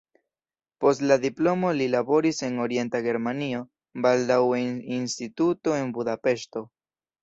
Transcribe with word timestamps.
Post 0.85 1.03
la 1.11 1.17
diplomo 1.25 1.73
li 1.81 1.87
laboris 1.97 2.41
en 2.49 2.59
Orienta 2.65 3.03
Germanio, 3.11 3.63
baldaŭe 4.09 4.67
en 4.67 4.77
instituto 5.01 5.81
en 5.83 5.97
Budapeŝto. 6.03 6.71